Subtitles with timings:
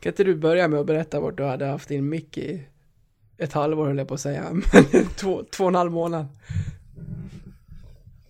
[0.00, 2.66] Kan inte du börja med att berätta vart du hade haft din mick i
[3.38, 4.62] ett halvår höll jag på att säga, men
[5.16, 6.26] två, två och en halv månad.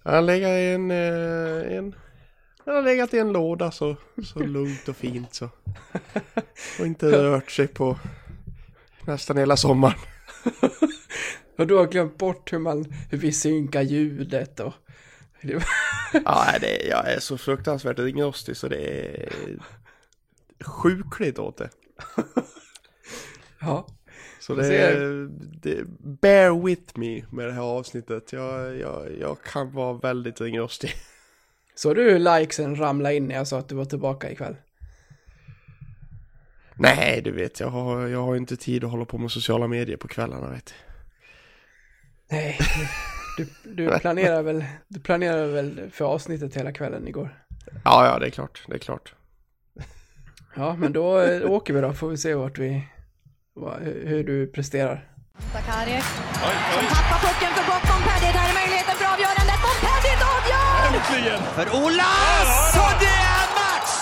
[0.03, 1.95] Han lägger i en, eh, en
[2.64, 5.48] han har legat i en låda så, så lugnt och fint så.
[6.80, 7.98] Och inte rört sig på
[9.04, 9.98] nästan hela sommaren.
[11.58, 14.72] och du har glömt bort hur man, hur vi synkar ljudet och...
[16.24, 19.28] ja, det, jag är så fruktansvärt ringrostig så det är
[20.65, 21.70] sjukligt åt det.
[23.61, 23.87] ja.
[24.41, 25.29] Så det är,
[25.62, 25.84] det,
[26.21, 28.33] bear with me med det här avsnittet.
[28.33, 30.91] Jag, jag, jag kan vara väldigt ringrostig.
[31.75, 34.57] Så du likesen ramlade in när jag sa att du var tillbaka ikväll?
[36.75, 39.97] Nej, du vet, jag har, jag har inte tid att hålla på med sociala medier
[39.97, 40.75] på kvällarna, vet
[42.31, 42.59] Nej,
[43.37, 47.45] du, du planerar väl, du planerar väl för avsnittet hela kvällen igår?
[47.84, 49.15] Ja, ja, det är klart, det är klart.
[50.55, 52.85] Ja, men då eh, åker vi då, får vi se vart vi,
[54.07, 55.05] hur du presterar.
[55.53, 56.05] Sakariek,
[56.75, 57.84] som tappar pucken för gott.
[57.91, 59.59] Montpellier, där är möjligheten för avgörandet.
[59.67, 60.75] Montpellier avgör!
[60.87, 61.42] Äntligen!
[61.57, 62.51] För Olas!
[62.84, 63.95] Och det är match!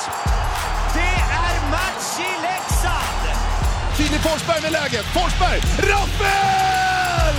[0.99, 3.23] Det är match i Leksand!
[3.97, 5.07] Filip Forsberg med läget.
[5.17, 5.59] Forsberg!
[5.91, 7.39] Rappel!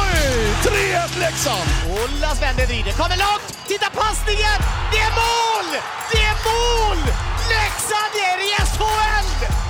[0.00, 0.20] Oj!
[0.64, 1.68] 3-1 Leksand!
[1.96, 3.46] Olas vänder, vrider, kommer långt!
[3.70, 4.58] Titta passningen!
[4.92, 5.68] Det är mål!
[6.12, 7.31] Det är mål!
[7.56, 9.26] Leksand är i SHL!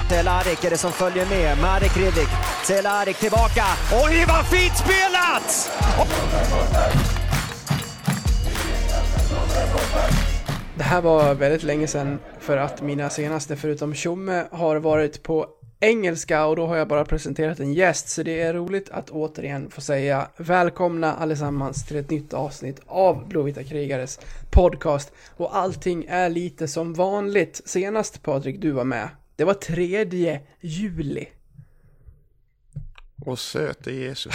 [0.09, 1.59] Cehlárik är det som följer med.
[1.59, 2.29] Marek Hrivik.
[2.65, 3.65] Cehlárik tillbaka.
[4.05, 5.71] Oj, vad fint spelat!
[10.75, 15.47] Det här var väldigt länge sedan för att mina senaste förutom Tjomme har varit på
[15.83, 19.71] engelska och då har jag bara presenterat en gäst så det är roligt att återigen
[19.71, 26.29] få säga välkomna allesammans till ett nytt avsnitt av Blåvita krigares podcast och allting är
[26.29, 27.61] lite som vanligt.
[27.65, 31.29] Senast Patrik du var med det var tredje juli.
[33.27, 34.35] Och söte Jesus.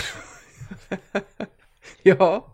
[2.03, 2.53] ja.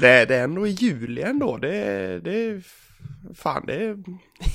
[0.00, 1.56] Det, det är ändå i juli ändå.
[1.56, 2.62] Det, det
[3.34, 4.04] Fan, det är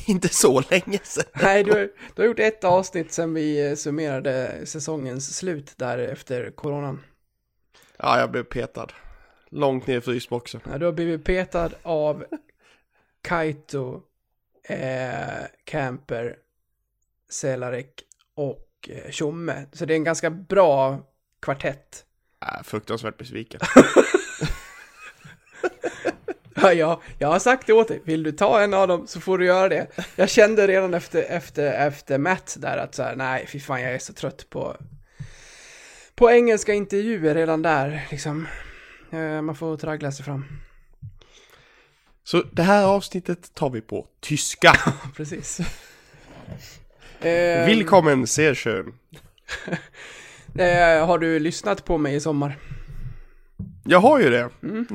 [0.08, 1.26] inte så länge sedan.
[1.42, 6.52] Nej, du, har, du har gjort ett avsnitt sen vi summerade säsongens slut där efter
[6.52, 7.04] coronan.
[7.98, 8.88] Ja, jag blev petad.
[9.50, 10.62] Långt ner i frysboxen.
[10.72, 12.26] Ja, du har blivit petad av
[13.22, 14.02] Kaito,
[14.64, 16.36] eh, Camper,
[17.30, 18.04] Celarek
[18.36, 19.66] och eh, Tjomme.
[19.72, 21.00] Så det är en ganska bra
[21.40, 22.06] kvartett.
[22.42, 23.60] Äh, fruktansvärt besviken.
[26.62, 28.02] ja, ja, jag har sagt det åt dig.
[28.04, 29.88] Vill du ta en av dem så får du göra det.
[30.16, 33.94] Jag kände redan efter, efter, efter Matt där att så här, nej, fy fan, jag
[33.94, 34.78] är så trött på
[36.20, 38.48] på engelska intervjuer redan där, liksom.
[39.12, 40.46] Eh, man får traggla sig fram.
[42.24, 44.74] Så det här avsnittet tar vi på tyska.
[45.16, 45.60] Precis.
[47.22, 48.94] Eh, Willkommen, sehr schön.
[50.56, 52.58] eh, har du lyssnat på mig i sommar?
[53.84, 54.50] Jag har ju det.
[54.64, 54.88] Mm.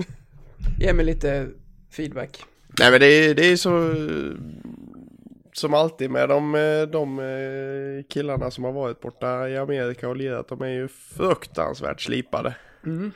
[0.78, 1.48] Ge mig lite
[1.90, 2.44] feedback.
[2.78, 3.94] Nej men det är, det är så
[5.52, 6.52] som alltid med de,
[6.92, 10.48] de eh, killarna som har varit borta i Amerika och lirat.
[10.48, 12.56] De är ju fruktansvärt slipade.
[12.86, 13.12] Mm.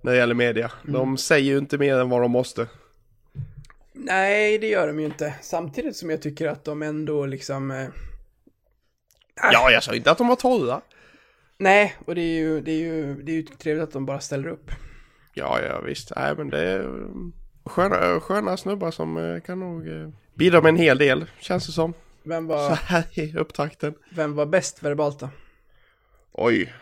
[0.00, 0.72] När det gäller media.
[0.82, 0.92] Mm.
[0.92, 2.66] De säger ju inte mer än vad de måste.
[3.92, 5.34] Nej, det gör de ju inte.
[5.42, 7.70] Samtidigt som jag tycker att de ändå liksom...
[7.70, 7.86] Eh,
[9.52, 10.80] Ja, jag sa inte att de var torra.
[11.58, 14.20] Nej, och det är ju, det är ju, det är ju trevligt att de bara
[14.20, 14.70] ställer upp.
[15.38, 16.12] Ja, ja visst.
[16.16, 17.02] Nej, men det är
[17.64, 21.72] sköna, sköna snubbar som eh, kan nog eh, bidra med en hel del, känns det
[21.72, 21.94] som.
[22.22, 22.68] Vem var...
[22.68, 23.94] Så här i upptakten.
[24.10, 25.28] Vem var bäst verbalt då?
[26.32, 26.74] Oj.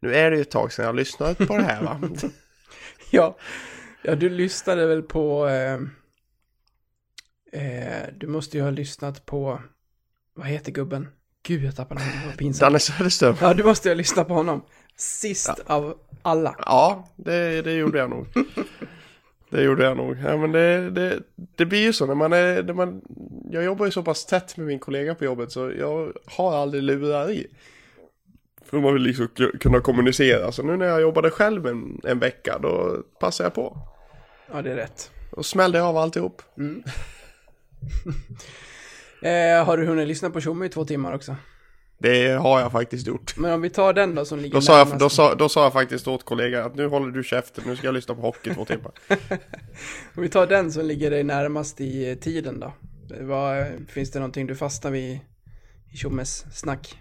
[0.00, 2.00] Nu är det ju ett tag sedan jag lyssnat på det här va?
[3.10, 3.36] ja.
[4.02, 5.48] ja, du lyssnade väl på...
[5.48, 5.80] Eh,
[7.62, 9.62] eh, du måste ju ha lyssnat på
[10.34, 11.08] vad heter gubben?
[11.42, 12.60] Gud, jag tappade namnet, vad pinsamt.
[12.60, 13.36] Danne Söderström.
[13.40, 14.62] Ja, du måste ju lyssna på honom.
[14.96, 15.74] Sist ja.
[15.74, 16.54] av alla.
[16.58, 18.26] Ja, det, det gjorde jag nog.
[19.50, 20.16] det gjorde jag nog.
[20.24, 21.22] Ja, men det, det,
[21.56, 23.00] det blir ju så när man är, när man,
[23.50, 26.82] jag jobbar ju så pass tätt med min kollega på jobbet så jag har aldrig
[26.82, 27.46] lurar i.
[28.64, 29.28] För man vill liksom
[29.60, 30.52] kunna kommunicera.
[30.52, 33.78] Så nu när jag jobbade själv en, en vecka, då passar jag på.
[34.52, 35.10] Ja, det är rätt.
[35.30, 36.42] Och smällde jag av alltihop.
[36.58, 36.82] Mm.
[39.22, 41.36] Eh, har du hunnit lyssna på Tjomme i två timmar också?
[41.98, 43.36] Det har jag faktiskt gjort.
[43.36, 45.62] Men om vi tar den då som ligger då sa, jag, då, sa, då sa
[45.62, 48.54] jag faktiskt åt kollegan att nu håller du käften, nu ska jag lyssna på hockey
[48.54, 48.92] två timmar.
[50.14, 52.72] om vi tar den som ligger dig närmast i tiden då.
[53.20, 55.20] Vad, finns det någonting du fastnar vid
[55.92, 56.98] i Tjommes snack?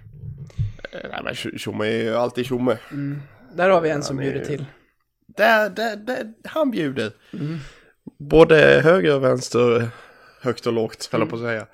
[0.92, 2.78] Eh, nej men Tjomme är ju alltid Tjomme.
[2.92, 3.22] Mm.
[3.54, 4.66] Där har vi en som han bjuder till.
[5.28, 7.12] Där, där, där, han bjuder.
[7.34, 7.58] Mm.
[8.18, 9.90] Både höger och vänster,
[10.42, 11.68] högt och lågt, höll jag på att säga.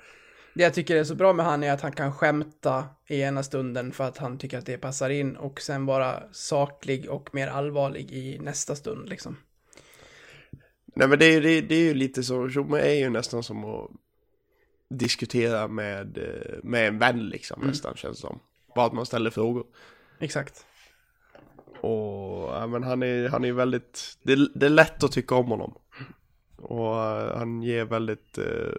[0.56, 3.42] Det jag tycker är så bra med han är att han kan skämta i ena
[3.42, 7.48] stunden för att han tycker att det passar in och sen vara saklig och mer
[7.48, 9.36] allvarlig i nästa stund liksom.
[10.94, 13.42] Nej men det är, det, är- det är ju lite så, Tjomme är ju nästan
[13.42, 13.90] som att
[14.90, 18.38] diskutera med, eh, med en vän liksom nästan känns det som.
[18.74, 19.66] Bara att man ställer frågor.
[20.18, 20.66] Exakt.
[21.80, 25.46] Och ja, men han är, han är väldigt, det, det är lätt att tycka om
[25.46, 25.74] honom.
[26.56, 28.72] Och eh, han ger väldigt, eh,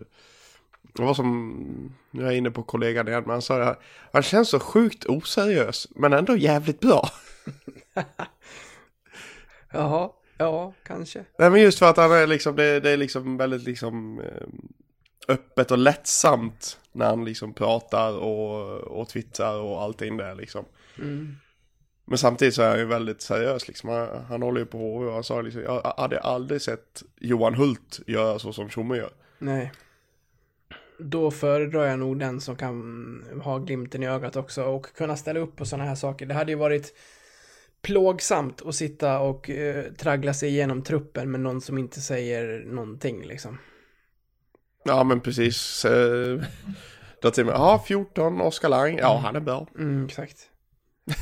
[0.94, 3.76] det var som, nu är jag inne på kollegan igen, men han sa det här,
[4.14, 7.10] han känns så sjukt oseriös, men ändå jävligt bra.
[9.72, 11.26] Jaha, ja, kanske.
[11.40, 14.48] Nej men just för att han är liksom, det, det är liksom väldigt liksom eh,
[15.28, 20.66] öppet och lättsamt när han liksom pratar och, och twittrar och allting där liksom.
[22.06, 23.90] Men samtidigt så är han ju väldigt seriös liksom.
[23.90, 28.00] Han, han håller ju på och han sa liksom, jag hade aldrig sett Johan Hult
[28.08, 29.12] göra så som Tjomme gör.
[29.40, 29.72] Nej.
[31.00, 35.40] Då föredrar jag nog den som kan ha glimten i ögat också och kunna ställa
[35.40, 36.26] upp på sådana här saker.
[36.26, 36.94] Det hade ju varit
[37.82, 43.28] plågsamt att sitta och eh, traggla sig igenom truppen med någon som inte säger någonting
[43.28, 43.58] liksom.
[44.84, 45.86] Ja men precis.
[45.86, 46.42] Eh,
[47.22, 49.68] då till och med, ja 14, Oskar Lang, ja han är bra.
[49.78, 50.38] Mm, exakt.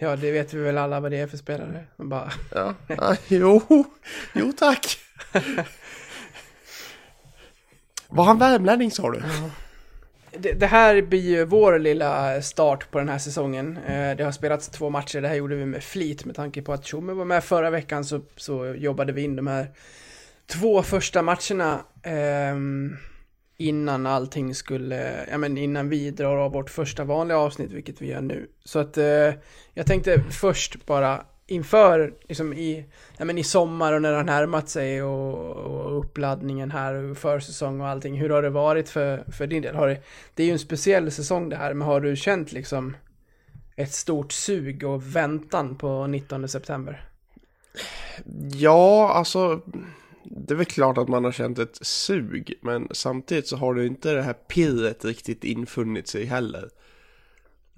[0.00, 1.86] Ja, det vet vi väl alla vad det är för spelare.
[1.96, 3.62] Bara, Ja, ja jo,
[4.34, 4.98] jo tack.
[8.08, 9.22] Var han värmlänning sa du?
[10.38, 13.78] det, det här blir ju vår lilla start på den här säsongen.
[13.86, 16.72] Eh, det har spelats två matcher, det här gjorde vi med flit med tanke på
[16.72, 19.70] att Tjomme var med förra veckan så, så jobbade vi in de här
[20.46, 22.56] två första matcherna eh,
[23.56, 28.06] innan allting skulle, ja men innan vi drar av vårt första vanliga avsnitt, vilket vi
[28.06, 28.46] gör nu.
[28.64, 29.32] Så att eh,
[29.74, 32.84] jag tänkte först bara inför, liksom i,
[33.16, 37.16] ja men i sommar och när det har närmat sig och, och uppladdningen här och
[37.16, 39.74] försäsong och allting, hur har det varit för, för din del?
[39.74, 40.02] Har det,
[40.34, 42.96] det är ju en speciell säsong det här, men har du känt liksom
[43.76, 47.04] ett stort sug och väntan på 19 september?
[48.52, 49.60] Ja, alltså
[50.24, 53.86] det är väl klart att man har känt ett sug, men samtidigt så har det
[53.86, 56.68] inte det här pirret riktigt infunnit sig heller.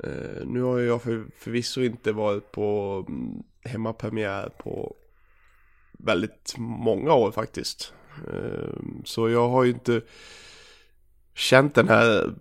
[0.05, 4.95] Uh, nu har ju jag för, förvisso inte varit på mm, hemmapremiär på
[5.93, 7.93] väldigt många år faktiskt.
[8.33, 8.73] Eh,
[9.05, 10.03] så jag har ju inte
[11.35, 12.35] känt den här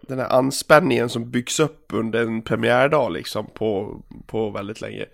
[0.00, 5.06] den här anspänningen som byggs upp under en premiärdag liksom på, på väldigt länge.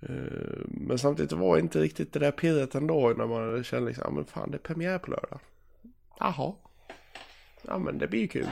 [0.00, 4.04] Eh, Men samtidigt var det inte riktigt det där pirret ändå när man kände liksom,
[4.06, 5.40] ja men fan det är premiär på lördag.
[6.18, 6.52] Jaha.
[7.62, 8.48] Ja men det blir ju kul.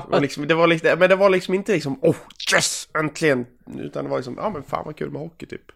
[0.00, 2.16] Det var liksom, det var liksom, men det var liksom inte liksom, oh
[2.54, 3.46] yes, äntligen.
[3.78, 5.72] Utan det var liksom, ja men fan vad kul med hockey typ.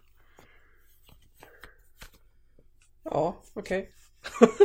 [3.03, 3.91] Ja, okej.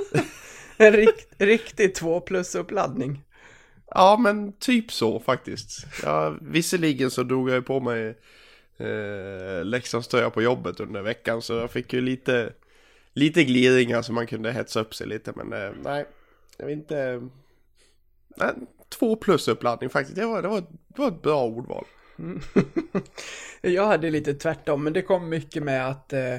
[0.76, 3.24] en rikt, riktig två plus uppladdning.
[3.86, 5.86] Ja men typ så faktiskt.
[6.02, 8.18] Ja, visserligen så drog jag ju på mig
[8.76, 12.52] eh, Leksandströja på jobbet under veckan så jag fick ju lite,
[13.12, 16.06] lite gliringar så man kunde hetsa upp sig lite men eh, nej,
[16.58, 17.28] jag vet inte.
[18.36, 18.52] Nej,
[18.88, 21.84] två plus uppladdning faktiskt, det var, det var, det var ett bra ordval.
[22.18, 22.40] Mm.
[23.60, 26.34] Jag hade lite tvärtom, men det kom mycket med att eh,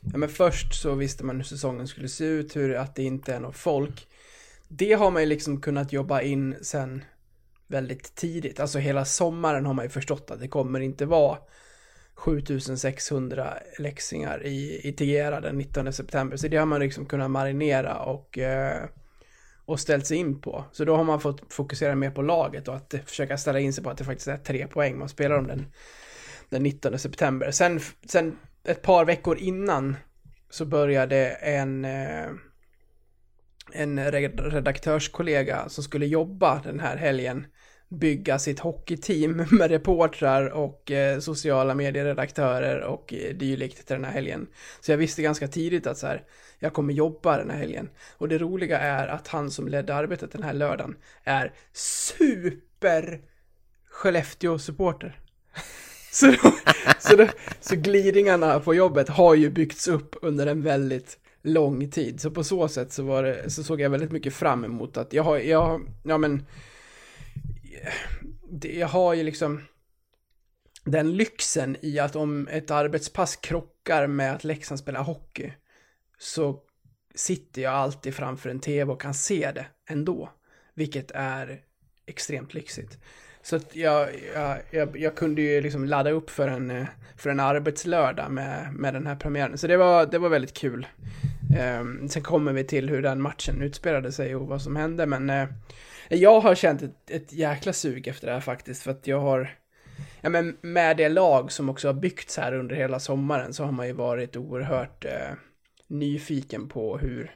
[0.00, 3.34] ja, men först så visste man hur säsongen skulle se ut, hur att det inte
[3.34, 4.08] är något folk.
[4.68, 7.04] Det har man ju liksom kunnat jobba in sen
[7.66, 8.60] väldigt tidigt.
[8.60, 11.38] Alltså hela sommaren har man ju förstått att det kommer inte vara
[12.14, 16.36] 7600 läxingar i, i Tegera den 19 september.
[16.36, 18.84] Så det har man liksom kunnat marinera och, eh,
[19.70, 20.64] och ställt sig in på.
[20.72, 23.84] Så då har man fått fokusera mer på laget och att försöka ställa in sig
[23.84, 25.66] på att det faktiskt är tre poäng man spelar om den,
[26.48, 27.50] den 19 september.
[27.50, 29.96] Sen, sen ett par veckor innan
[30.50, 32.26] så började en, eh,
[33.72, 37.46] en redaktörskollega som skulle jobba den här helgen
[37.90, 44.12] bygga sitt hockeyteam med reportrar och eh, sociala medieredaktörer och eh, dylikt till den här
[44.12, 44.46] helgen.
[44.80, 46.24] Så jag visste ganska tidigt att så här,
[46.58, 47.90] jag kommer jobba den här helgen.
[48.18, 53.20] Och det roliga är att han som ledde arbetet den här lördagen är super
[53.90, 55.20] Skellefteå-supporter.
[56.12, 56.52] Så, då,
[56.98, 57.26] så, då,
[57.60, 62.20] så glidningarna på jobbet har ju byggts upp under en väldigt lång tid.
[62.20, 65.12] Så på så sätt så, var det, så såg jag väldigt mycket fram emot att
[65.12, 66.46] jag har, jag, ja men,
[68.50, 69.62] det, jag har ju liksom
[70.84, 75.52] den lyxen i att om ett arbetspass krockar med att Leksand spelar hockey
[76.18, 76.60] så
[77.14, 80.30] sitter jag alltid framför en tv och kan se det ändå.
[80.74, 81.60] Vilket är
[82.06, 82.98] extremt lyxigt.
[83.42, 87.40] Så att jag, jag, jag, jag kunde ju liksom ladda upp för en, för en
[87.40, 89.58] arbetslördag med, med den här premiären.
[89.58, 90.86] Så det var, det var väldigt kul.
[91.58, 95.30] Eh, sen kommer vi till hur den matchen utspelade sig och vad som hände, men
[95.30, 95.48] eh,
[96.16, 99.56] jag har känt ett, ett jäkla sug efter det här faktiskt, för att jag har
[100.20, 103.72] Ja men med det lag som också har byggts här under hela sommaren så har
[103.72, 105.32] man ju varit oerhört eh,
[105.86, 107.34] nyfiken på hur,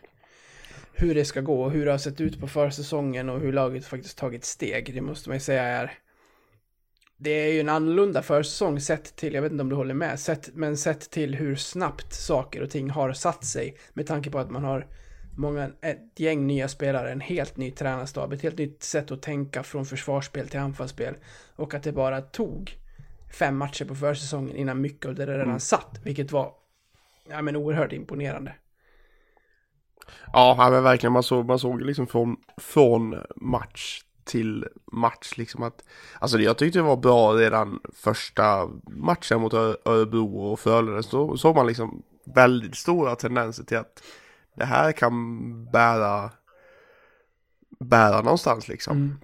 [0.93, 4.19] hur det ska gå, hur det har sett ut på försäsongen och hur laget faktiskt
[4.19, 4.95] tagit steg.
[4.95, 5.99] Det måste man ju säga är
[7.16, 10.21] det är ju en annorlunda försäsong sett till, jag vet inte om du håller med,
[10.21, 14.38] sett, men sett till hur snabbt saker och ting har satt sig med tanke på
[14.38, 14.87] att man har
[15.37, 19.62] många, ett gäng nya spelare, en helt ny tränarstab, ett helt nytt sätt att tänka
[19.62, 21.14] från försvarsspel till anfallsspel
[21.57, 22.79] och att det bara tog
[23.38, 25.61] fem matcher på försäsongen innan mycket av det redan mm.
[25.61, 26.53] satt, vilket var
[27.31, 28.55] ja, men oerhört imponerande.
[30.33, 31.12] Ja, men verkligen.
[31.12, 35.85] Man såg, man såg liksom från, från match till match liksom att
[36.19, 41.03] Alltså jag tyckte det var bra redan första matchen mot Örebro och Frölunda.
[41.03, 42.03] Så såg man liksom
[42.35, 44.03] väldigt stora tendenser till att
[44.55, 46.31] det här kan bära
[47.81, 48.97] bära någonstans liksom.
[48.97, 49.19] Mm.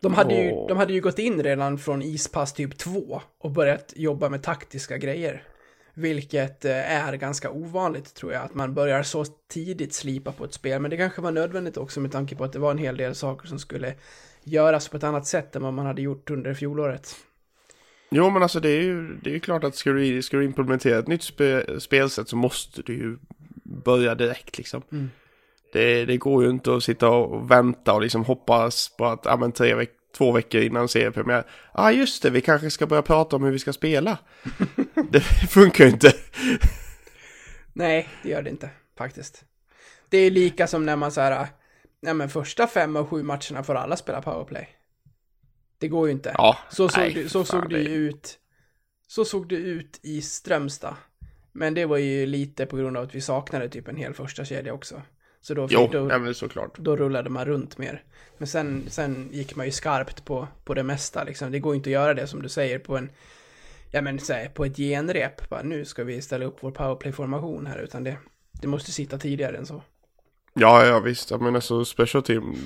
[0.00, 3.92] De hade, ju, de hade ju gått in redan från ispass typ 2 och börjat
[3.96, 5.42] jobba med taktiska grejer.
[5.94, 10.52] Vilket eh, är ganska ovanligt tror jag, att man börjar så tidigt slipa på ett
[10.52, 10.82] spel.
[10.82, 13.14] Men det kanske var nödvändigt också med tanke på att det var en hel del
[13.14, 13.94] saker som skulle
[14.44, 17.16] göras på ett annat sätt än vad man hade gjort under fjolåret.
[18.10, 20.98] Jo, men alltså det är ju det är klart att ska du, ska du implementera
[20.98, 23.18] ett nytt spe, spelsätt så måste du ju
[23.84, 24.82] börja direkt liksom.
[24.92, 25.10] Mm.
[25.72, 29.36] Det, det går ju inte att sitta och vänta och liksom hoppas på att, ja
[29.36, 31.44] men tre veck två veckor innan seriepremiär.
[31.74, 34.18] Ja, ah, just det, vi kanske ska börja prata om hur vi ska spela.
[35.10, 35.20] det
[35.50, 36.12] funkar ju inte.
[37.72, 39.44] Nej, det gör det inte, faktiskt.
[40.08, 41.46] Det är lika som när man så här,
[42.02, 44.68] nej men första fem av sju matcherna får alla spela powerplay.
[45.78, 46.34] Det går ju inte.
[46.38, 48.38] Ja, så såg, nej, det, så såg det ju ut.
[49.08, 50.96] Så såg det ut i Strömstad.
[51.56, 54.44] Men det var ju lite på grund av att vi saknade typ en hel första
[54.44, 55.02] kedja också.
[55.40, 56.78] Så då, jo, då, ja, såklart.
[56.78, 58.02] då rullade man runt mer.
[58.38, 61.52] Men sen, sen gick man ju skarpt på, på det mesta liksom.
[61.52, 63.10] Det går inte att göra det som du säger på en,
[63.90, 65.48] ja men säg på ett genrep.
[65.48, 68.16] Bara, nu ska vi ställa upp vår powerplay-formation här, utan det,
[68.52, 69.82] det måste sitta tidigare än så.
[70.54, 71.30] Ja, ja visst.
[71.30, 72.56] Jag menar så special team,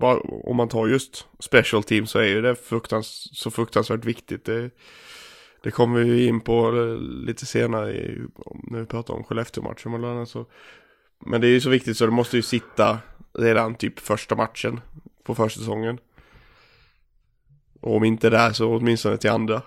[0.00, 4.44] bara, om man tar just special team så är ju det fruktans, så fruktansvärt viktigt.
[4.44, 4.70] Det,
[5.62, 8.20] det kommer vi in på eh, lite senare i,
[8.62, 10.28] när vi pratar om Skellefteå-matchen bland.
[10.28, 10.46] Så,
[11.26, 12.98] men det är ju så viktigt så det måste ju sitta
[13.38, 14.80] redan typ första matchen
[15.24, 15.98] på försäsongen.
[17.80, 19.62] Och om inte där så åtminstone till andra.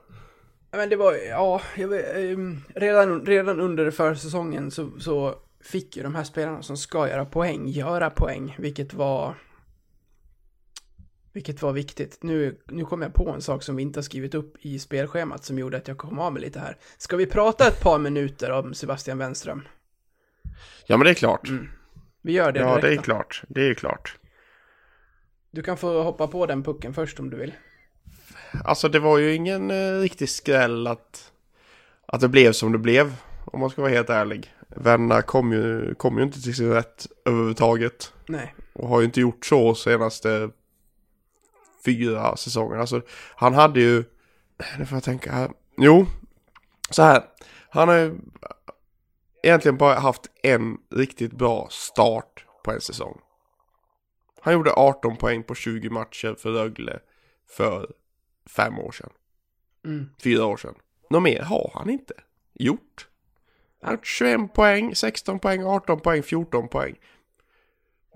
[0.71, 6.15] Men det var, ja, vet, ehm, redan, redan under försäsongen så, så fick ju de
[6.15, 9.35] här spelarna som ska göra poäng, göra poäng, vilket var
[11.39, 12.17] vilket var viktigt.
[12.21, 15.43] Nu, nu kom jag på en sak som vi inte har skrivit upp i spelschemat
[15.45, 16.77] som gjorde att jag kom av mig lite här.
[16.97, 19.67] Ska vi prata ett par minuter om Sebastian Wenström?
[20.85, 21.49] Ja, men det är klart.
[21.49, 21.69] Mm.
[22.21, 23.01] Vi gör det Ja, direkt, det är då.
[23.01, 23.43] klart.
[23.47, 24.17] Det är klart.
[25.51, 27.53] Du kan få hoppa på den pucken först om du vill.
[28.63, 31.31] Alltså, det var ju ingen eh, riktig skräll att,
[32.05, 33.15] att det blev som det blev,
[33.45, 34.53] om man ska vara helt ärlig.
[34.67, 38.13] Vänner kom ju, kom ju inte till sin rätt överhuvudtaget.
[38.27, 38.55] Nej.
[38.73, 40.49] Och har ju inte gjort så senaste
[41.85, 42.77] fyra säsonger.
[42.77, 43.01] Alltså,
[43.35, 44.03] han hade ju,
[44.79, 45.51] nu får jag tänka här.
[45.77, 46.05] Jo,
[46.89, 47.23] så här.
[47.69, 48.15] Han har ju
[49.43, 53.21] egentligen bara haft en riktigt bra start på en säsong.
[54.41, 56.99] Han gjorde 18 poäng på 20 matcher för Rögle
[57.49, 57.91] för
[58.49, 59.09] fem år sedan.
[59.85, 60.09] Mm.
[60.23, 60.75] Fyra år sedan.
[61.09, 62.13] Något mer har han inte
[62.53, 63.07] gjort.
[63.81, 66.95] Han har gjort 21 poäng, 16 poäng, 18 poäng, 14 poäng.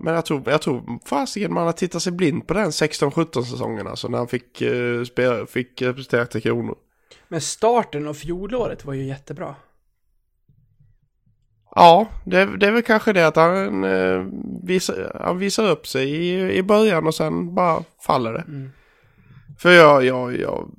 [0.04, 3.86] Men jag tror, jag tror fasiken man har tittat sig blind på den 16-17 säsongen
[3.86, 6.76] alltså när han fick, uh, spela, fick representera till Kronor.
[7.28, 9.54] Men starten av fjolåret var ju jättebra.
[11.74, 14.26] Ja, det, det är väl kanske det att han, uh,
[14.62, 18.44] visar, han visar upp sig i, i början och sen bara faller det.
[18.48, 18.70] Mm.
[19.58, 20.70] För jag, jag, jag,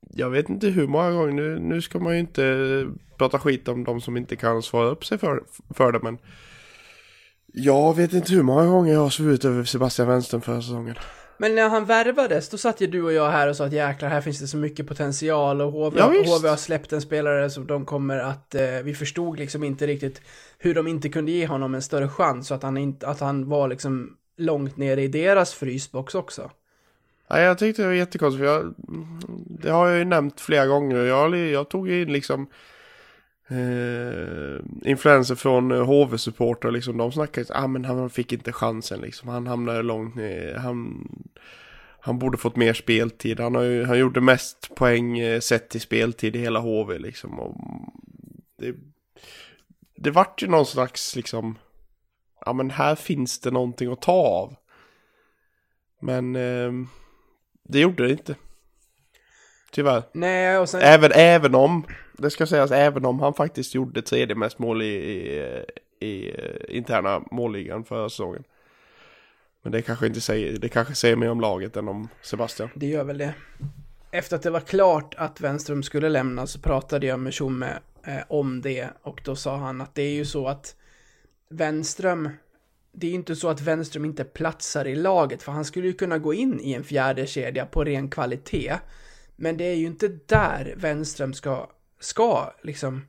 [0.00, 2.86] jag vet inte hur många gånger, nu, nu ska man ju inte
[3.18, 5.42] prata skit om de som inte kan svara upp sig för,
[5.74, 6.18] för det men
[7.52, 10.94] jag vet inte hur många gånger jag har svurit över Sebastian Wenström förra säsongen.
[11.38, 14.08] Men när han värvades, då satt ju du och jag här och sa att jäklar,
[14.08, 17.66] här finns det så mycket potential och HV, ja, HV har släppt en spelare som
[17.66, 20.22] de kommer att, eh, vi förstod liksom inte riktigt
[20.58, 23.48] hur de inte kunde ge honom en större chans så att han, inte, att han
[23.48, 26.50] var liksom långt nere i deras frysbox också.
[27.28, 28.74] Ja, jag tyckte det var jättekonstigt, för jag,
[29.62, 30.96] det har jag ju nämnt flera gånger.
[30.96, 32.48] Jag, jag tog in liksom
[33.50, 39.00] eh, influenser från HV-supportrar eh, liksom, de snackar ju ah, men han fick inte chansen
[39.00, 39.28] liksom.
[39.28, 40.54] Han hamnade långt ner.
[40.54, 41.08] Han,
[42.00, 43.40] han borde fått mer speltid.
[43.40, 47.40] Han, har ju, han gjorde mest poäng eh, sett till speltid i hela HV liksom.
[47.40, 47.56] Och
[48.58, 48.74] det,
[49.96, 51.58] det vart ju någon slags liksom,
[52.46, 54.56] ja men här finns det någonting att ta av.
[56.00, 56.72] Men eh,
[57.68, 58.34] det gjorde det inte.
[59.70, 60.02] Tyvärr.
[60.12, 60.80] Nej, och sen...
[60.80, 61.86] Även, även om,
[62.20, 65.64] det ska sägas, även om han faktiskt gjorde tredje mest mål i, i,
[66.00, 68.44] i eh, interna målligan förra säsongen.
[69.62, 72.68] Men det kanske inte säger, det kanske säger mer om laget än om Sebastian.
[72.74, 73.34] Det gör väl det.
[74.10, 78.22] Efter att det var klart att Wenström skulle lämna så pratade jag med Tjomme eh,
[78.28, 80.76] om det och då sa han att det är ju så att
[81.50, 82.30] Wenström,
[82.92, 85.92] det är ju inte så att Wenström inte platsar i laget för han skulle ju
[85.92, 88.74] kunna gå in i en fjärde kedja på ren kvalitet.
[89.36, 91.70] Men det är ju inte där Wenström ska,
[92.00, 93.06] ska liksom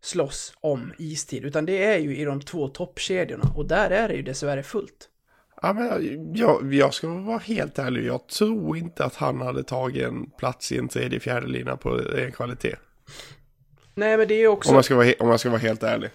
[0.00, 4.14] slåss om istid, utan det är ju i de två toppkedjorna och där är det
[4.14, 5.08] ju dessvärre fullt.
[5.62, 10.04] Ja, men jag, jag ska vara helt ärlig, jag tror inte att han hade tagit
[10.04, 12.76] en plats i en tredje fjärde lina på en kvalitet.
[13.94, 14.70] Nej, men det är ju också...
[14.70, 16.10] Om jag ska vara, om jag ska vara helt ärlig.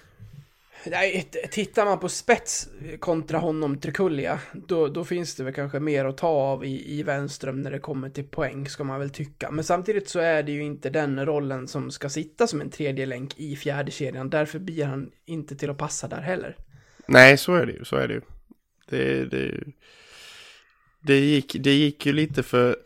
[0.85, 2.69] Nej, tittar man på spets
[2.99, 7.03] kontra honom Trikulja, då, då finns det väl kanske mer att ta av i, i
[7.03, 9.51] Wenström när det kommer till poäng, ska man väl tycka.
[9.51, 13.05] Men samtidigt så är det ju inte den rollen som ska sitta som en tredje
[13.05, 14.29] länk i fjärde kedjan.
[14.29, 16.55] Därför blir han inte till att passa där heller.
[17.05, 18.21] Nej, så är det ju, så är det ju.
[18.89, 19.63] Det, det,
[21.01, 22.77] det, gick, det gick ju lite för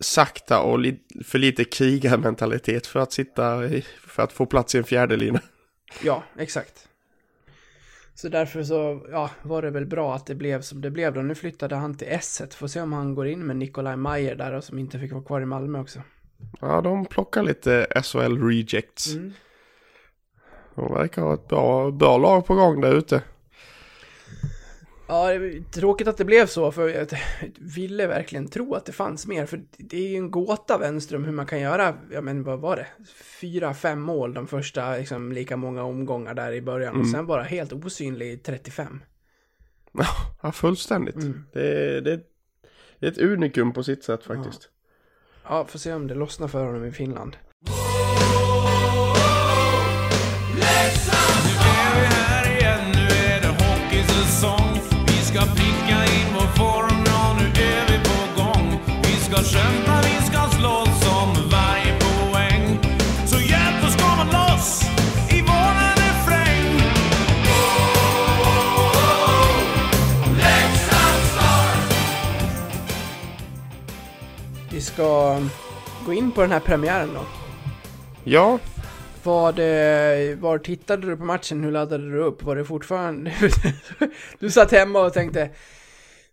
[0.00, 4.78] sakta och li, för lite krigarmentalitet för att sitta, i, för att få plats i
[4.78, 5.40] en fjärde lina.
[6.02, 6.87] Ja, exakt.
[8.20, 11.20] Så därför så, ja, var det väl bra att det blev som det blev då.
[11.20, 12.54] Nu flyttade han till S1.
[12.54, 15.24] Får se om han går in med Nikolaj Mayer där och som inte fick vara
[15.24, 16.02] kvar i Malmö också.
[16.60, 19.14] Ja, de plockar lite SHL rejects.
[19.14, 19.32] Mm.
[20.74, 23.22] De verkar ha ett bra, bra lag på gång där ute.
[25.08, 25.30] Ja,
[25.70, 27.08] tråkigt att det blev så, för jag
[27.58, 31.32] ville verkligen tro att det fanns mer, för det är ju en gåta Wenström hur
[31.32, 32.86] man kan göra, ja men vad var det,
[33.40, 37.42] fyra, fem mål de första, liksom lika många omgångar där i början, och sen bara
[37.42, 39.00] helt osynlig i 35.
[40.42, 41.16] Ja, fullständigt.
[41.16, 41.44] Mm.
[41.52, 42.20] Det, det,
[42.98, 44.70] det är ett unikum på sitt sätt faktiskt.
[45.44, 47.36] Ja, får se om det lossnar för honom i Finland.
[74.78, 75.40] Vi ska
[76.06, 77.20] gå in på den här premiären då.
[78.24, 78.58] Ja,
[79.22, 81.64] Var det, var tittade du på matchen?
[81.64, 82.42] Hur laddade du upp?
[82.42, 83.32] Var det fortfarande...
[84.38, 85.50] du satt hemma och tänkte...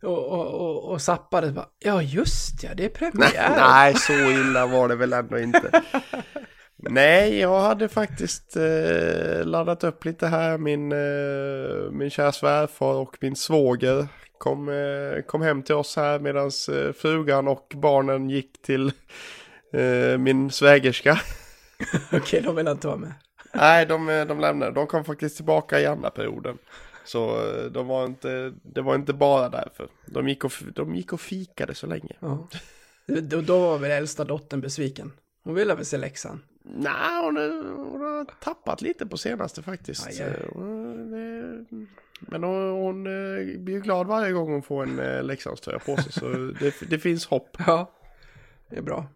[0.03, 1.51] Och, och, och, och zappade.
[1.51, 3.53] Bara, ja, just ja, det är premiär.
[3.57, 5.81] nej så illa var det väl ändå inte.
[6.77, 10.57] Nej, jag hade faktiskt eh, laddat upp lite här.
[10.57, 16.19] Min, eh, min kära svärfar och min svåger kom, eh, kom hem till oss här
[16.19, 18.91] medan eh, frugan och barnen gick till
[19.73, 21.19] eh, min svägerska.
[22.13, 23.13] Okej, de vill inte vara med.
[23.53, 24.71] Nej, de, de lämnade.
[24.71, 26.57] De kom faktiskt tillbaka i andra perioden.
[27.05, 29.87] Så de var inte, det var inte bara därför.
[30.05, 32.15] De gick och, de gick och fikade så länge.
[32.19, 32.47] Ja.
[33.07, 35.11] Då, då var väl äldsta dottern besviken.
[35.43, 36.41] Hon ville väl se läxan.
[36.63, 37.37] Nej, hon,
[37.91, 40.07] hon har tappat lite på senaste faktiskt.
[40.07, 40.39] Aj, aj.
[42.19, 43.07] Men hon, hon
[43.65, 46.11] blir glad varje gång hon får en eh, Leksandströja på sig.
[46.11, 46.25] Så
[46.59, 47.57] det, det finns hopp.
[47.67, 47.91] Ja,
[48.69, 49.07] det är bra.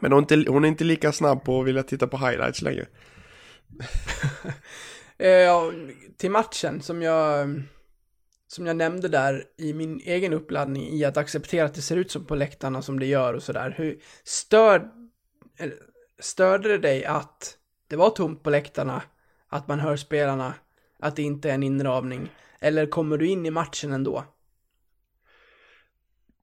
[0.00, 2.62] Men hon är, inte, hon är inte lika snabb på att vilja titta på highlights
[2.62, 2.86] längre.
[5.18, 5.70] Eh,
[6.16, 7.48] till matchen som jag,
[8.48, 12.10] som jag nämnde där i min egen uppladdning i att acceptera att det ser ut
[12.10, 13.74] som på läktarna som det gör och sådär.
[13.78, 14.88] Hur stör,
[16.20, 17.56] störde det dig att
[17.88, 19.02] det var tomt på läktarna,
[19.48, 20.54] att man hör spelarna,
[20.98, 22.30] att det inte är en inramning?
[22.62, 24.24] Eller kommer du in i matchen ändå?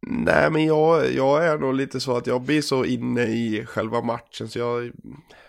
[0.07, 4.01] Nej, men jag, jag är nog lite så att jag blir så inne i själva
[4.01, 4.49] matchen.
[4.49, 4.91] Så jag,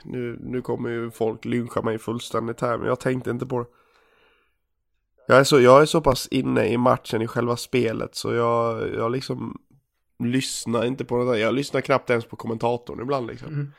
[0.03, 3.67] nu, nu kommer ju folk lyncha mig fullständigt här, men jag tänkte inte på det.
[5.27, 8.95] Jag är så, jag är så pass inne i matchen, i själva spelet, så jag,
[8.95, 9.61] jag liksom
[10.19, 11.39] lyssnar inte på det där.
[11.39, 13.53] Jag lyssnar knappt ens på kommentatorn ibland liksom.
[13.53, 13.73] Mhm.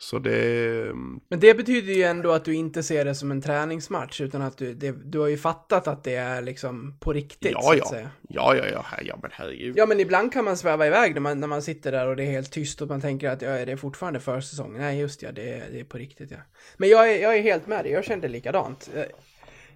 [0.00, 0.92] Så det,
[1.28, 4.58] Men det betyder ju ändå att du inte ser det som en träningsmatch, utan att
[4.58, 7.94] du, det, du har ju fattat att det är liksom på riktigt, ja, ja,
[8.28, 9.78] ja, ja, ja, ja, men herregud.
[9.78, 12.22] Ja, men ibland kan man sväva iväg när man, när man sitter där och det
[12.22, 14.78] är helt tyst och man tänker att ja, det är fortfarande försäsong.
[14.78, 16.38] Nej, just ja, det det är på riktigt, ja.
[16.76, 18.90] Men jag är, jag är helt med dig, jag kände likadant.
[18.94, 19.04] Eh,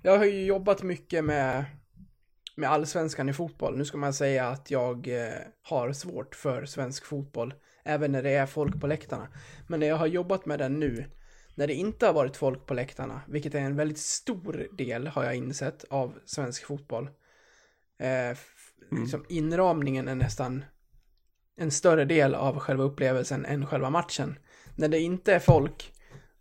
[0.03, 1.65] Jag har ju jobbat mycket med,
[2.57, 3.77] med allsvenskan i fotboll.
[3.79, 5.33] Nu ska man säga att jag eh,
[5.63, 7.55] har svårt för svensk fotboll,
[7.85, 9.29] även när det är folk på läktarna.
[9.67, 11.05] Men när jag har jobbat med den nu,
[11.55, 15.25] när det inte har varit folk på läktarna, vilket är en väldigt stor del har
[15.25, 17.11] jag insett av svensk fotboll.
[17.99, 20.65] Eh, f- liksom inramningen är nästan
[21.57, 24.39] en större del av själva upplevelsen än själva matchen.
[24.77, 25.93] När det inte är folk,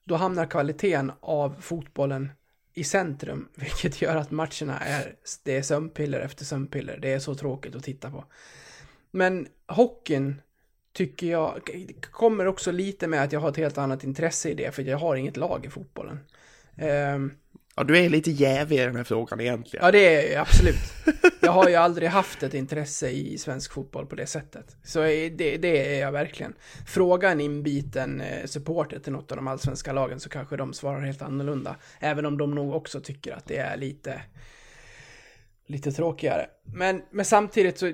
[0.04, 2.30] då hamnar kvaliteten av fotbollen
[2.74, 6.98] i centrum, vilket gör att matcherna är, det är sömnpiller efter sömnpiller.
[7.02, 8.26] Det är så tråkigt att titta på.
[9.12, 10.42] Men hockeyn
[10.94, 11.62] tycker jag
[12.12, 14.98] kommer också lite med att jag har ett helt annat intresse i det, för jag
[14.98, 16.20] har inget lag i fotbollen.
[16.78, 17.32] Ehm,
[17.76, 19.86] Ja, du är lite jävig i den här frågan egentligen.
[19.86, 20.76] Ja, det är jag absolut.
[21.42, 24.76] Jag har ju aldrig haft ett intresse i svensk fotboll på det sättet.
[24.84, 26.54] Så det, det är jag verkligen.
[26.88, 31.02] Fråga en inbiten eh, supporter till något av de allsvenska lagen så kanske de svarar
[31.02, 31.76] helt annorlunda.
[32.00, 34.22] Även om de nog också tycker att det är lite,
[35.66, 36.48] lite tråkigare.
[36.64, 37.92] Men, men samtidigt så,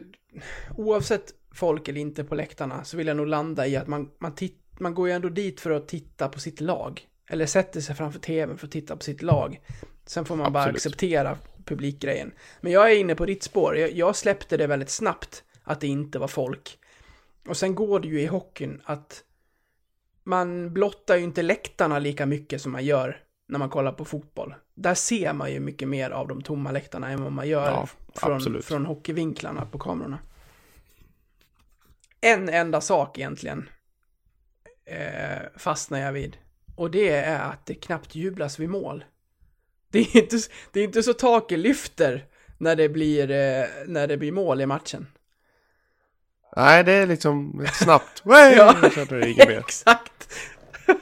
[0.77, 4.35] oavsett folk eller inte på läktarna så vill jag nog landa i att man, man,
[4.35, 7.07] titt, man går ju ändå dit för att titta på sitt lag.
[7.29, 9.61] Eller sätter sig framför tvn för att titta på sitt lag.
[10.05, 10.75] Sen får man bara Absolut.
[10.75, 12.31] acceptera publikgrejen.
[12.61, 13.77] Men jag är inne på ditt spår.
[13.77, 16.77] Jag, jag släppte det väldigt snabbt att det inte var folk.
[17.47, 19.23] Och sen går det ju i hockeyn att
[20.23, 24.55] man blottar ju inte läktarna lika mycket som man gör när man kollar på fotboll.
[24.75, 27.87] Där ser man ju mycket mer av de tomma läktarna än vad man gör Ja,
[28.15, 28.65] från, absolut.
[28.65, 30.19] från hockeyvinklarna på kamerorna.
[32.27, 33.69] En enda sak egentligen
[34.85, 36.37] eh, fastnar jag vid.
[36.75, 39.03] Och det är att det knappt jublas vid mål.
[39.91, 40.37] Det är inte,
[40.71, 42.25] det är inte så taket lyfter
[42.57, 45.07] när det blir, eh, när det blir mål i matchen.
[46.55, 48.21] Nej, det är liksom snabbt.
[48.25, 48.75] Ja.
[49.37, 50.33] Exakt!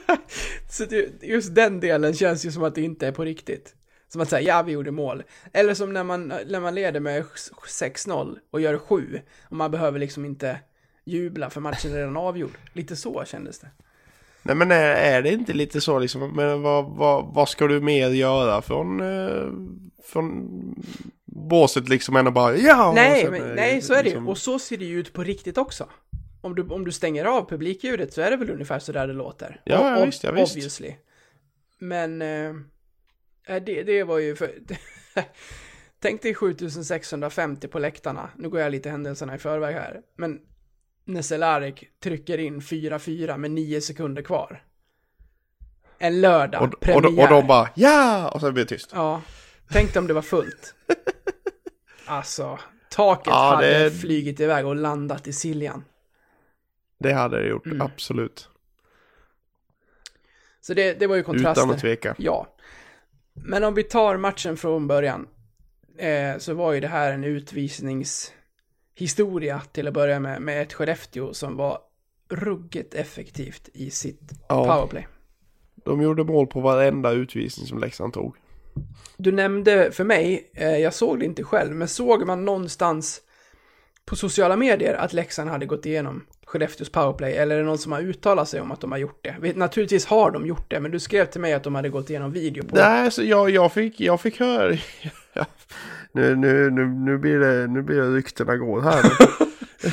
[0.70, 3.74] så det, just den delen känns ju som att det inte är på riktigt.
[4.08, 5.22] Som att säga, ja vi gjorde mål.
[5.52, 9.20] Eller som när man, när man leder med 6-0 och gör 7.
[9.42, 10.60] Och man behöver liksom inte
[11.06, 12.58] jubla för matchen är redan avgjord.
[12.72, 13.70] Lite så kändes det.
[14.42, 17.80] Nej men är, är det inte lite så liksom, men vad, vad, vad ska du
[17.80, 19.46] mer göra från, eh,
[20.04, 20.48] från
[21.24, 22.92] båset liksom än att bara ja!
[22.94, 24.14] nej, sen, men, nej, så är det ju.
[24.14, 25.88] liksom- Och så ser det ju ut på riktigt också.
[26.40, 29.12] Om du, om du stänger av publikljudet så är det väl ungefär så där det
[29.12, 29.60] låter.
[29.64, 30.52] Ja, ja, visst, ja, visst.
[30.56, 30.94] Obviously.
[31.78, 32.54] Men eh,
[33.46, 34.50] det, det var ju för...
[36.00, 38.30] Tänk dig 7650 på läktarna.
[38.36, 40.00] Nu går jag lite händelserna i förväg här.
[40.16, 40.40] Men
[41.06, 44.62] när Cehlarik trycker in 4-4 med 9 sekunder kvar.
[45.98, 47.02] En lördag, och, och, premiär.
[47.02, 48.28] de- och de bara ja!
[48.28, 48.90] Och sen blir det tyst.
[48.94, 49.22] Ja,
[49.70, 50.74] tänk om det var fullt.
[52.08, 52.58] Alltså,
[52.90, 55.84] taket Ja, hade det- flygit iväg och landat i Siljan.
[56.98, 57.80] Det hade det gjort, Mm.
[57.80, 58.48] absolut.
[60.60, 61.62] Så det, det var ju kontraster.
[61.62, 62.14] Utan att tveka.
[62.18, 62.46] Ja.
[63.34, 65.28] Men om vi tar matchen från början.
[65.98, 67.24] Eh, så var ju det här en
[68.96, 70.42] utvisningshistoria till att börja med.
[70.42, 71.78] Med ett Skellefteå som var
[72.30, 74.64] ruggigt effektivt i sitt Ja.
[74.64, 75.06] powerplay.
[75.84, 78.36] De gjorde mål på varenda utvisning som Leksand tog.
[79.18, 83.20] Du nämnde för mig, eh, jag såg det inte själv, men såg man någonstans
[84.06, 87.32] på sociala medier att Leksand hade gått igenom Skellefteås powerplay?
[87.32, 89.56] Eller är det någon som har uttalat sig om att de har gjort det?
[89.56, 92.32] Naturligtvis har de gjort det, men du skrev till mig att de hade gått igenom
[92.32, 92.76] video på...
[92.76, 94.76] Nej, så jag, jag, fick, jag fick höra...
[96.16, 99.02] nu, nu, nu, nu, blir det, nu blir det ryktena går här.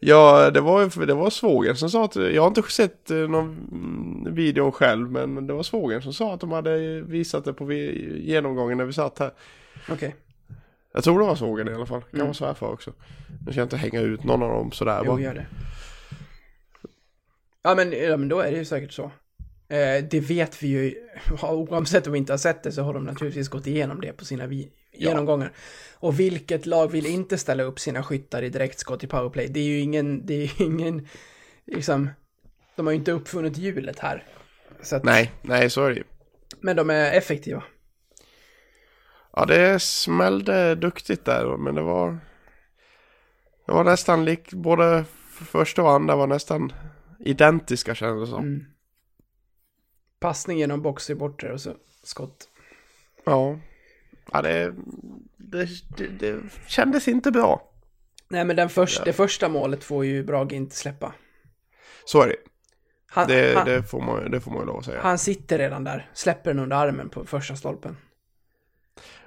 [0.00, 2.16] ja, det var, det var svågen som sa att...
[2.16, 6.40] Jag har inte sett eh, någon video själv, men det var svågen som sa att
[6.40, 9.30] de hade visat det på genomgången när vi satt här.
[9.90, 10.14] Okej,
[10.92, 12.00] Jag tror det var svågen i alla fall.
[12.00, 12.26] Kan Mm.
[12.26, 12.92] vara svärfar också.
[13.46, 15.02] Nu ska jag inte hänga ut någon av dem sådär.
[15.04, 15.20] jo, bara.
[15.20, 15.46] gör det.
[17.62, 19.02] Ja men, ja, men då är det ju säkert så.
[19.68, 20.94] Eh, det vet vi ju,
[21.42, 24.24] oavsett om vi inte har sett det så har de naturligtvis gått igenom det på
[24.24, 25.08] sina vi- Ja.
[25.08, 25.52] genomgångar.
[25.94, 29.48] Och vilket lag vill inte ställa upp sina skyttar i direktskott i powerplay?
[29.48, 31.08] Det är ju ingen, det är ju ingen,
[31.64, 32.10] liksom,
[32.76, 34.24] de har ju inte uppfunnit hjulet här.
[34.92, 36.04] Att, Nej, nej så är det ju.
[36.60, 37.62] Men de är effektiva.
[39.36, 42.18] Ja, det smällde duktigt där, men det var...
[43.66, 46.72] Det var nästan lik, både första och andra var nästan
[47.18, 48.44] identiska kändes det som.
[48.44, 48.64] Mm.
[50.20, 52.48] Passning genom box i bortre och så skott.
[53.24, 53.58] Ja.
[54.32, 54.74] Ja, det,
[55.36, 57.70] det, det, det kändes inte bra.
[58.28, 61.12] Nej men den först, det första målet får ju Brage inte släppa.
[62.04, 62.36] Så är det.
[63.06, 65.00] Han, Det, han, det, får, man, det får man ju lov att säga.
[65.02, 67.96] han sitter redan där, släpper den under armen på första stolpen.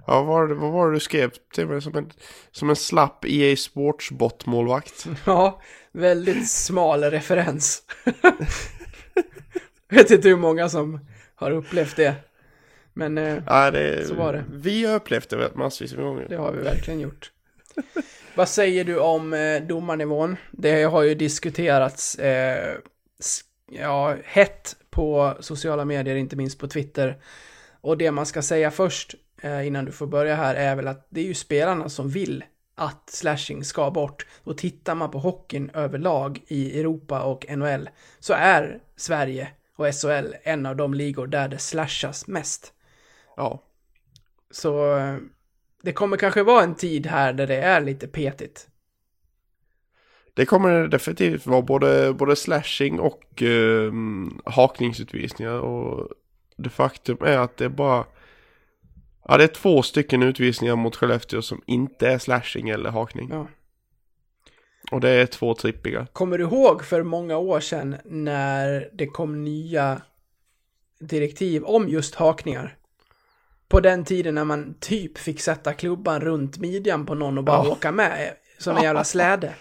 [0.08, 1.82] Ja, vad vad var det du skrev till mig?
[1.82, 2.12] Som en,
[2.52, 5.08] som en slapp EA Sports bot-målvakt.
[5.26, 7.84] Ja, väldigt smal referens.
[9.90, 11.00] Vet inte hur många som
[11.36, 12.16] har upplevt det.
[12.98, 14.44] Men eh, Ja, det, Så var det.
[14.52, 16.26] Vi har upplevt det massvis med gånger.
[16.30, 17.32] det har vi verkligen gjort.
[18.36, 20.36] Vad säger du om eh, domarnivån?
[20.52, 22.16] Det har ju diskuterats.
[22.16, 22.78] Eh,
[23.72, 27.18] ja, hett på sociala medier, inte minst på Twitter.
[27.82, 31.08] Och det man ska säga först, eh, innan du får börja här, är väl att
[31.10, 32.44] det är ju spelarna som vill
[32.76, 34.26] att slashing ska bort.
[34.44, 40.34] Och tittar man på hockeyn överlag i Europa och NHL så är Sverige och SHL
[40.44, 42.74] en av de ligor där det slashas mest.
[43.38, 43.64] Ja.
[44.52, 45.16] Så eh,
[45.82, 48.68] det kommer kanske vara en tid här där det är lite petigt.
[50.34, 53.94] Det kommer definitivt vara både, både slashing och eh,
[54.46, 55.60] hakningsutvisningar.
[55.60, 56.10] Och
[56.56, 58.06] det faktum är att det är bara...
[59.28, 63.30] Ja, det är två stycken utvisningar mot Skellefteå som inte är slashing eller hakning.
[63.32, 63.48] Ja.
[64.92, 66.08] Och det är två trippiga.
[66.14, 70.02] Kommer du ihåg för många år sedan när det kom nya
[71.00, 72.77] direktiv om just hakningar?
[73.70, 77.66] På den tiden när man typ fick sätta klubban runt midjan på någon och bara
[77.66, 77.72] Ja.
[77.72, 79.54] åka med som en jävla släde.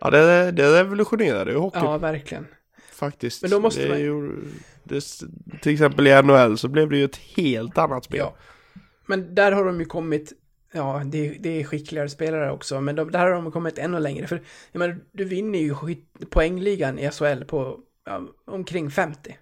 [0.00, 2.46] Ja, det, det revolutionerade ju hockeyn Ja, verkligen.
[2.92, 3.42] faktiskt.
[3.42, 4.30] Men då måste det man- ju,
[4.84, 5.04] det,
[5.62, 8.18] Till exempel i NHL så blev det ju ett helt annat spel.
[8.18, 8.36] Ja.
[9.06, 10.32] Men där har de ju kommit,
[10.72, 14.26] ja, det, det är skickligare spelare också, men de, där har de kommit ännu längre.
[14.26, 19.36] För, jag menar, du vinner ju skit, poängligan i SHL på ja, omkring 50.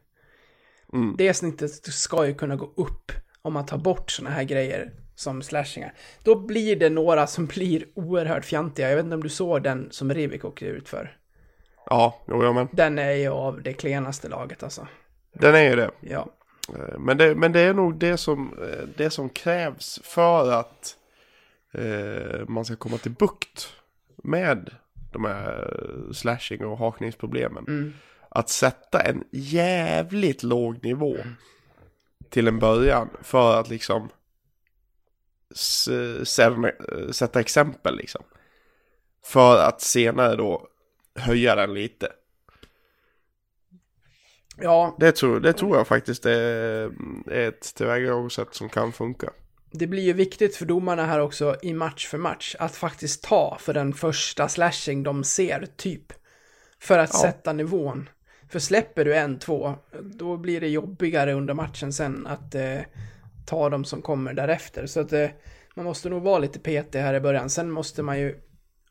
[0.92, 1.14] Mm.
[1.18, 5.42] Det snittet ska ju kunna gå upp om man tar bort sådana här grejer som
[5.42, 5.94] slashingar.
[6.22, 8.88] Då blir det några som blir oerhört fjantiga.
[8.88, 11.16] Jag vet inte om du såg den som Rivik åkte ut för.
[11.87, 14.87] Ja, jo, ja men Den är ju av det klenaste laget alltså.
[15.33, 15.90] den är ju det.
[16.00, 16.28] Ja.
[16.68, 20.96] Eh, Men det, men det är nog det som, eh, det som krävs för att
[21.74, 23.68] eh, man ska komma till bukt
[24.16, 24.70] med
[25.12, 25.68] de här
[26.12, 27.64] slashing och hakningsproblemen.
[27.68, 27.92] Mm.
[28.35, 31.16] Att sätta en jävligt låg nivå
[32.31, 34.09] till en början för att liksom
[36.25, 36.53] sätta,
[37.12, 38.23] sätta exempel liksom.
[39.25, 40.68] För att senare då
[41.14, 42.12] höja den lite.
[44.57, 46.90] Ja, Det tror, det tror jag faktiskt är,
[47.31, 49.31] är ett tillvägagångssätt som kan funka.
[49.71, 53.57] det blir ju viktigt för domarna här också i match för match att faktiskt ta
[53.61, 56.12] för den första slashing de ser, typ.
[56.79, 57.18] För att Ja.
[57.21, 58.09] sätta nivån.
[58.53, 62.81] För släpper du en, två, då blir det jobbigare under matchen sen att eh,
[63.47, 64.87] ta de som kommer därefter.
[64.87, 65.29] Så att eh,
[65.75, 67.51] man måste nog vara lite petig här i början.
[67.51, 68.41] Sen måste man ju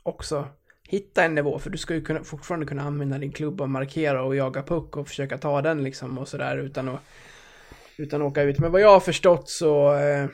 [0.03, 0.47] också
[0.83, 4.23] hitta en nivå, för du ska ju kunna, fortfarande kunna använda din klubb och markera
[4.23, 7.01] och jaga puck och försöka ta den liksom och sådär utan att,
[7.97, 8.59] utan att åka ut.
[8.59, 10.27] Men vad jag har förstått så, eh,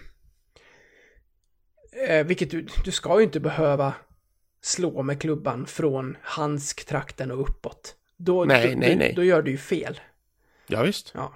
[2.07, 3.93] eh, vilket du, du ska ju inte behöva
[4.61, 7.95] slå med klubban från handsktrakten och uppåt.
[8.17, 9.13] Då, Nej, då, nej, nej.
[9.15, 9.99] Då gör du ju fel.
[10.67, 11.11] Ja, visst.
[11.15, 11.33] Ja.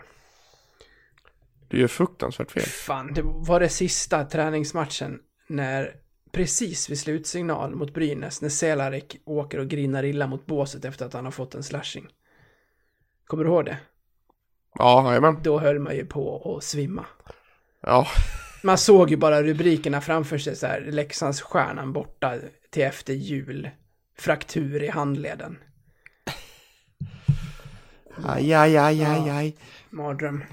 [1.67, 2.63] Du gör fruktansvärt fel.
[2.63, 5.95] Fan, det var det sista träningsmatchen när
[6.31, 11.13] precis vid slutsignal mot Brynäs när Selarik åker och grinar illa mot båset efter att
[11.13, 12.07] han har fått en slashing.
[13.25, 13.77] Kommer du ihåg det?
[14.73, 15.39] Ja, jajamän.
[15.43, 17.05] Då höll man ju på att svimma.
[17.81, 18.07] Ja,
[18.63, 22.35] Man såg ju bara rubrikerna framför sig så här, Leksandsstjärnan borta
[22.69, 23.69] till efter jul.
[24.17, 25.57] Fraktur i handleden.
[28.25, 29.55] Aj, aj, aj, aj, aj.
[29.89, 30.43] Mardröm.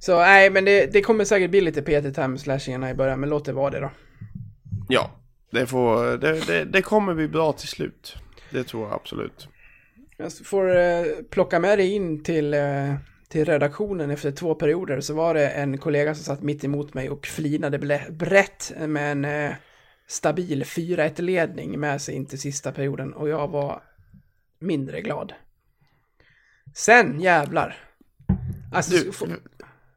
[0.00, 3.20] Så nej, men det, det kommer säkert bli lite petigt här med slashingarna i början,
[3.20, 3.90] men låt det vara det då.
[4.88, 5.10] Ja,
[5.50, 8.16] det, får, det, det, det kommer bli bra till slut.
[8.50, 9.48] Det tror jag absolut.
[10.16, 12.94] Jag får eh, plocka med dig in till, eh,
[13.28, 17.10] till redaktionen efter två perioder så var det en kollega som satt mitt emot mig
[17.10, 17.78] och flinade
[18.10, 19.54] brett med en eh,
[20.06, 23.82] stabil 4-1-ledning med sig in till sista perioden och jag var
[24.58, 25.32] mindre glad.
[26.74, 27.76] Sen jävlar.
[28.72, 29.26] Alltså, Du, få-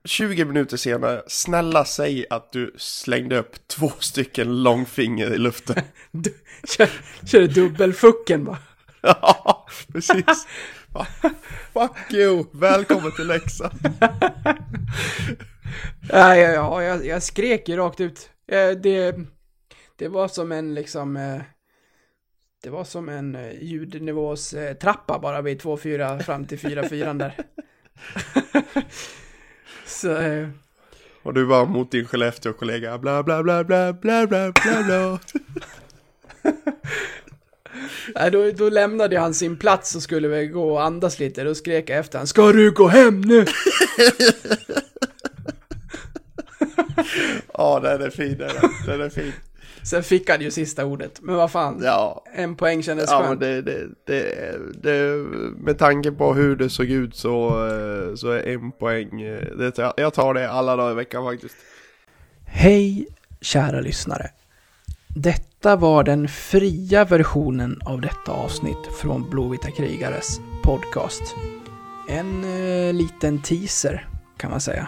[0.06, 5.76] 20 minuter senare, snälla säg att du slängde upp två stycken långfinger i luften.
[6.12, 6.34] du,
[6.64, 6.90] kör,
[7.26, 8.58] kör dubbelfucken va?
[9.02, 10.48] Ja, precis.
[10.94, 11.08] Va?
[11.74, 13.80] Fuck you, välkommen till Leksand.
[16.10, 18.30] Ja, ja, ja jag, jag skrek ju rakt ut.
[18.52, 19.16] Eh, Det,
[19.96, 21.18] det var som en liksom...
[22.66, 27.36] Det var som en eh, ljudnivås eh, trappa bara vid 2-4 fram till 4-4 där.
[29.86, 30.18] Så...
[30.18, 30.48] eh,
[31.24, 35.20] Och du var mot din Skellefteå-kollega, bla bla bla bla bla bla bla bla.
[38.16, 41.44] Nej, då, då lämnade han sin plats och skulle väl gå och andas lite.
[41.44, 43.46] Då skrek jag efter han Ska du gå hem nu?
[47.54, 49.34] Ja, den är fin, den är, den är fin.
[49.86, 51.20] Sen fick han ju sista ordet.
[51.22, 51.82] Men vad fan.
[51.84, 53.40] Ja, En poäng kändes ja men skönt.
[53.40, 55.18] det, det, det, det,
[55.58, 59.94] med tanke på hur det såg ut så, eh, så är en poäng, eh, det,
[59.98, 61.56] jag tar det alla dagar i veckan faktiskt.
[62.46, 63.08] Hej
[63.42, 64.30] kära lyssnare.
[65.08, 71.36] Detta Detta var den fria versionen av detta avsnitt från Blåvita krigares podcast.
[72.10, 74.88] En eh, liten teaser kan man säga.